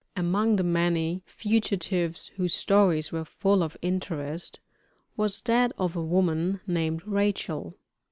Among 0.15 0.55
the 0.55 0.63
many 0.63 1.21
fugitives 1.27 2.29
whose 2.35 2.55
stories 2.55 3.11
were 3.11 3.23
full 3.23 3.61
of 3.61 3.77
interest, 3.83 4.59
was 5.15 5.41
that 5.41 5.71
of 5.77 5.95
a 5.95 6.01
woman 6.01 6.59
named 6.65 7.05
Rachel. 7.07 7.77